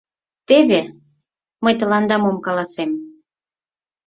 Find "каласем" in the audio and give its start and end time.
2.45-2.91